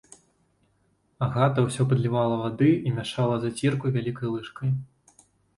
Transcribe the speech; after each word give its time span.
Агата 1.25 1.65
ўсё 1.67 1.81
падлівала 1.93 2.35
вады 2.43 2.71
і 2.87 2.95
мяшала 2.97 3.35
зацірку 3.45 3.85
вялікай 3.99 4.27
лыжкай. 4.39 4.69